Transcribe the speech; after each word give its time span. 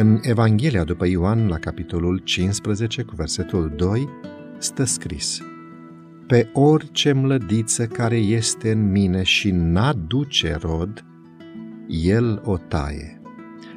În 0.00 0.18
Evanghelia 0.22 0.84
după 0.84 1.06
Ioan, 1.06 1.48
la 1.48 1.56
capitolul 1.58 2.18
15, 2.18 3.02
cu 3.02 3.14
versetul 3.16 3.72
2, 3.76 4.08
stă 4.58 4.84
scris 4.84 5.42
Pe 6.26 6.50
orice 6.52 7.12
mlădiță 7.12 7.86
care 7.86 8.16
este 8.16 8.70
în 8.70 8.90
mine 8.90 9.22
și 9.22 9.50
n-aduce 9.50 10.58
rod, 10.60 11.04
el 11.88 12.40
o 12.44 12.56
taie. 12.56 13.20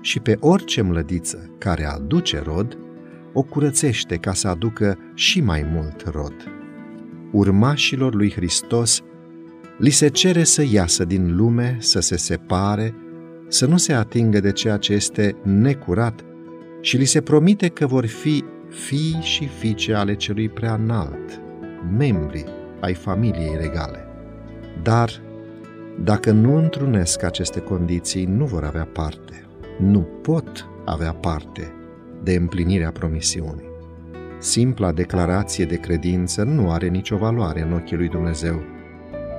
Și 0.01 0.19
pe 0.19 0.37
orice 0.39 0.81
mlădiță 0.81 1.55
care 1.57 1.85
aduce 1.85 2.41
rod, 2.45 2.77
o 3.33 3.41
curățește 3.41 4.15
ca 4.15 4.33
să 4.33 4.47
aducă 4.47 4.97
și 5.13 5.41
mai 5.41 5.67
mult 5.73 6.09
rod. 6.11 6.35
Urmașilor 7.31 8.13
lui 8.13 8.31
Hristos 8.31 9.01
li 9.77 9.89
se 9.89 10.07
cere 10.07 10.43
să 10.43 10.65
iasă 10.71 11.05
din 11.05 11.35
lume, 11.35 11.77
să 11.79 11.99
se 11.99 12.17
separe, 12.17 12.95
să 13.53 13.65
nu 13.65 13.77
se 13.77 13.93
atingă 13.93 14.39
de 14.39 14.51
ceea 14.51 14.77
ce 14.77 14.93
este 14.93 15.35
necurat 15.43 16.19
și 16.81 16.97
li 16.97 17.05
se 17.05 17.21
promite 17.21 17.67
că 17.67 17.87
vor 17.87 18.05
fi 18.05 18.43
fii 18.69 19.19
și 19.21 19.47
fiice 19.47 19.93
ale 19.93 20.15
celui 20.15 20.49
prea 20.49 20.73
înalt, 20.73 21.41
membri 21.97 22.45
ai 22.79 22.93
familiei 22.93 23.57
regale. 23.59 24.05
Dar, 24.83 25.09
dacă 26.03 26.31
nu 26.31 26.55
întrunesc 26.55 27.23
aceste 27.23 27.59
condiții, 27.59 28.25
nu 28.25 28.45
vor 28.45 28.63
avea 28.63 28.87
parte, 28.93 29.45
nu 29.79 29.99
pot 29.99 30.67
avea 30.85 31.13
parte 31.13 31.73
de 32.23 32.33
împlinirea 32.33 32.91
promisiunii. 32.91 33.71
Simpla 34.39 34.91
declarație 34.91 35.65
de 35.65 35.75
credință 35.75 36.43
nu 36.43 36.71
are 36.71 36.87
nicio 36.87 37.17
valoare 37.17 37.61
în 37.61 37.73
ochii 37.73 37.97
lui 37.97 38.07
Dumnezeu, 38.07 38.61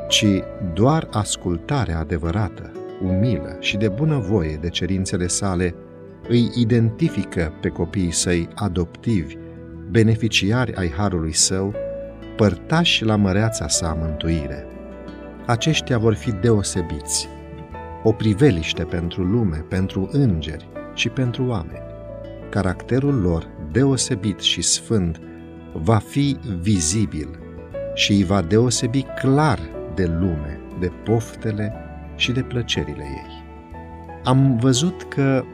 ci 0.09 0.27
doar 0.75 1.09
ascultarea 1.11 1.99
adevărată, 1.99 2.73
umilă 3.05 3.57
și 3.61 3.77
de 3.77 3.89
bunăvoie 3.89 4.59
de 4.61 4.69
cerințele 4.69 5.27
sale 5.27 5.75
îi 6.29 6.51
identifică 6.55 7.53
pe 7.61 7.69
copiii 7.69 8.11
săi 8.11 8.49
adoptivi, 8.55 9.37
beneficiari 9.91 10.75
ai 10.75 10.93
harului 10.97 11.35
său, 11.35 11.75
părtași 12.37 13.05
la 13.05 13.17
măreața 13.17 13.69
sa 13.69 13.99
mântuire. 14.01 14.67
Aceștia 15.47 15.99
vor 15.99 16.15
fi 16.15 16.33
deosebiți, 16.33 17.29
o 18.03 18.13
priveliște 18.13 18.85
pentru 18.85 19.23
lume, 19.23 19.65
pentru 19.69 20.09
îngeri 20.13 20.69
și 20.95 21.09
pentru 21.09 21.47
oameni. 21.47 21.83
Caracterul 22.51 23.21
lor 23.21 23.47
deosebit 23.73 24.41
și 24.41 24.63
sfânt 24.63 25.21
va 25.73 25.97
fi 25.97 26.37
vizibil 26.61 27.29
și 27.95 28.13
îi 28.13 28.25
va 28.25 28.43
deosebi 28.43 29.03
clar 29.03 29.59
de 29.95 30.07
lume, 30.07 30.61
de 30.81 30.91
poftele 31.05 31.73
și 32.17 32.33
de 32.33 32.43
plăcerile 32.43 33.03
ei. 33.03 33.45
Am 34.25 34.57
văzut 34.57 35.03
că 35.03 35.45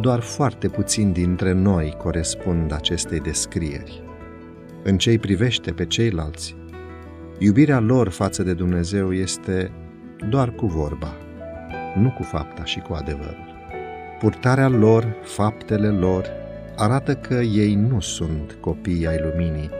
doar 0.00 0.20
foarte 0.20 0.68
puțini 0.68 1.12
dintre 1.12 1.52
noi 1.52 1.94
corespund 1.98 2.72
acestei 2.72 3.20
descrieri. 3.20 4.02
În 4.82 4.98
ce 4.98 5.18
privește 5.18 5.72
pe 5.72 5.86
ceilalți, 5.86 6.56
iubirea 7.38 7.80
lor 7.80 8.08
față 8.08 8.42
de 8.42 8.54
Dumnezeu 8.54 9.12
este 9.12 9.70
doar 10.28 10.50
cu 10.50 10.66
vorba, 10.66 11.14
nu 11.96 12.10
cu 12.10 12.22
fapta 12.22 12.64
și 12.64 12.78
cu 12.78 12.92
adevărul. 12.92 13.50
Purtarea 14.18 14.68
lor, 14.68 15.16
faptele 15.22 15.88
lor, 15.88 16.26
arată 16.76 17.14
că 17.14 17.34
ei 17.34 17.74
nu 17.74 18.00
sunt 18.00 18.56
copii 18.60 19.06
ai 19.06 19.18
luminii, 19.22 19.70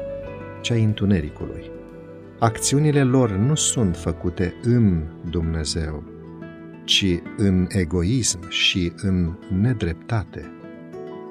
ci 0.60 0.70
ai 0.70 0.84
întunericului. 0.84 1.70
Acțiunile 2.38 3.02
lor 3.02 3.30
nu 3.30 3.54
sunt 3.54 3.96
făcute 3.96 4.54
în 4.62 5.02
Dumnezeu, 5.30 6.11
ci 6.84 7.20
în 7.36 7.66
egoism 7.68 8.48
și 8.48 8.92
în 8.96 9.32
nedreptate. 9.60 10.50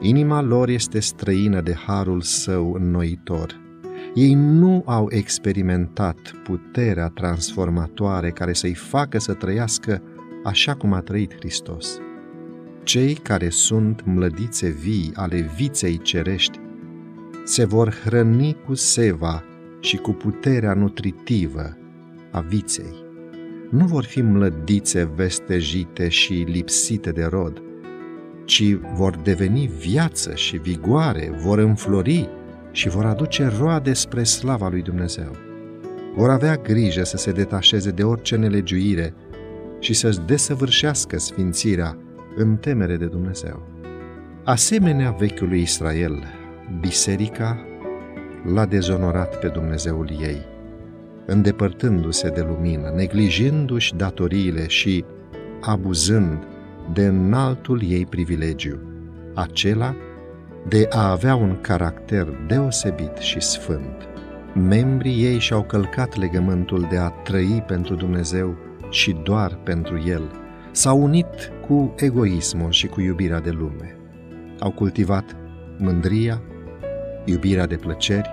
Inima 0.02 0.42
lor 0.42 0.70
este 0.70 1.00
străină 1.00 1.62
de 1.62 1.74
harul 1.86 2.22
său 2.22 2.74
înnoitor. 2.74 3.60
Ei 4.14 4.34
nu 4.34 4.84
au 4.86 5.08
experimentat 5.10 6.34
puterea 6.44 7.08
transformatoare 7.08 8.32
care 8.32 8.54
să-i 8.54 8.74
facă 8.74 9.20
să 9.20 9.34
trăiască 9.34 10.02
așa 10.44 10.74
cum 10.74 10.94
a 10.94 11.00
trăit 11.00 11.36
Hristos. 11.36 12.00
Cei 12.84 13.14
care 13.14 13.50
sunt 13.50 14.02
mlădițe 14.06 14.70
vii 14.70 15.12
ale 15.16 15.52
viței 15.56 15.98
cerești 15.98 16.60
se 17.44 17.66
vor 17.66 17.94
hrăni 18.04 18.58
cu 18.66 18.74
seva 18.74 19.44
și 19.80 19.98
cu 19.98 20.12
puterea 20.12 20.74
nutritivă 20.74 21.78
a 22.32 22.40
viței 22.40 23.10
nu 23.72 23.86
vor 23.86 24.04
fi 24.04 24.22
mlădițe 24.22 25.12
vestejite 25.16 26.10
și 26.10 26.34
lipsite 26.34 27.12
de 27.12 27.24
rod, 27.24 27.62
ci 28.46 28.78
vor 28.94 29.16
deveni 29.16 29.72
viață 29.80 30.36
și 30.36 30.58
vigoare, 30.58 31.32
vor 31.44 31.60
înflori 31.60 32.30
și 32.72 32.90
vor 32.90 33.06
aduce 33.06 33.52
roade 33.60 33.94
spre 33.94 34.24
slava 34.24 34.70
lui 34.70 34.82
Dumnezeu. 34.82 35.32
Vor 36.16 36.30
avea 36.30 36.56
grijă 36.56 37.04
să 37.04 37.18
se 37.18 37.32
detașeze 37.32 37.92
de 37.92 38.04
orice 38.04 38.36
nelegiuire 38.36 39.14
și 39.80 39.94
să-și 39.94 40.20
desăvârșească 40.20 41.18
sfințirea 41.18 41.98
în 42.36 42.56
temere 42.56 42.98
de 42.98 43.06
Dumnezeu. 43.06 43.68
Asemenea 44.44 45.12
vechiului 45.12 45.62
Israel, 45.62 46.24
biserica 46.80 47.66
l-a 48.54 48.66
dezonorat 48.66 49.40
pe 49.40 49.48
Dumnezeul 49.48 50.10
ei 50.22 50.46
îndepărtându-se 51.32 52.30
de 52.30 52.42
lumină, 52.42 52.94
neglijându-și 52.96 53.96
datoriile 53.96 54.68
și 54.68 55.06
abuzând 55.62 56.44
de 56.94 57.06
înaltul 57.06 57.82
ei 57.88 58.06
privilegiu, 58.06 58.80
acela 59.34 59.96
de 60.68 60.88
a 60.90 61.12
avea 61.12 61.36
un 61.36 61.58
caracter 61.62 62.28
deosebit 62.48 63.18
și 63.18 63.40
sfânt. 63.40 64.10
Membrii 64.54 65.24
ei 65.24 65.40
și-au 65.40 65.64
călcat 65.64 66.18
legământul 66.18 66.88
de 66.90 66.98
a 66.98 67.10
trăi 67.10 67.64
pentru 67.68 67.96
Dumnezeu 67.96 68.58
și 68.90 69.18
doar 69.24 69.60
pentru 69.64 70.04
El. 70.08 70.32
S-au 70.72 71.04
unit 71.04 71.52
cu 71.68 71.94
egoismul 71.98 72.72
și 72.72 72.88
cu 72.88 73.02
iubirea 73.02 73.40
de 73.40 73.50
lume. 73.50 73.98
Au 74.60 74.72
cultivat 74.72 75.36
mândria, 75.78 76.42
iubirea 77.26 77.66
de 77.68 77.76
plăceri 77.76 78.30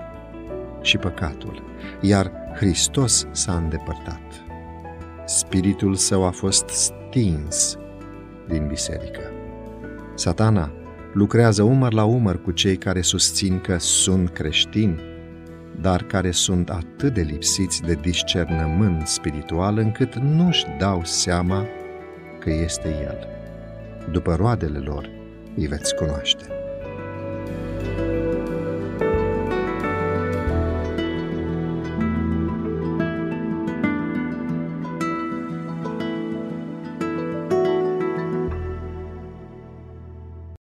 și 0.83 0.97
păcatul, 0.97 1.63
iar 2.01 2.33
Hristos 2.59 3.27
s-a 3.31 3.53
îndepărtat. 3.57 4.21
Spiritul 5.27 5.95
său 5.95 6.25
a 6.25 6.31
fost 6.31 6.69
stins 6.69 7.77
din 8.49 8.67
biserică. 8.67 9.21
Satana 10.15 10.73
lucrează 11.13 11.63
umăr 11.63 11.93
la 11.93 12.05
umăr 12.05 12.43
cu 12.43 12.51
cei 12.51 12.77
care 12.77 13.01
susțin 13.01 13.61
că 13.61 13.79
sunt 13.79 14.29
creștini, 14.29 15.01
dar 15.81 16.03
care 16.03 16.31
sunt 16.31 16.71
atât 16.71 17.15
de 17.15 17.21
lipsiți 17.21 17.83
de 17.83 17.95
discernământ 17.95 19.07
spiritual 19.07 19.79
încât 19.79 20.15
nu-și 20.15 20.67
dau 20.79 21.01
seama 21.05 21.67
că 22.41 22.51
este 22.51 22.89
El. 22.89 23.29
După 24.13 24.35
roadele 24.35 24.79
lor 24.79 25.11
îi 25.57 25.67
veți 25.67 25.95
cunoaște. 25.95 26.47